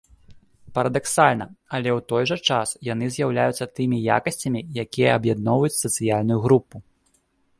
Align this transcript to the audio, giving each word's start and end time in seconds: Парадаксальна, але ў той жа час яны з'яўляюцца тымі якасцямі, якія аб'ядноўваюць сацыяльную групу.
Парадаксальна, 0.77 1.45
але 1.77 1.89
ў 1.97 2.05
той 2.11 2.23
жа 2.29 2.37
час 2.55 2.71
яны 2.93 3.09
з'яўляюцца 3.17 3.69
тымі 3.79 3.97
якасцямі, 4.17 4.65
якія 4.85 5.09
аб'ядноўваюць 5.19 5.75
сацыяльную 5.83 6.39
групу. 6.47 6.75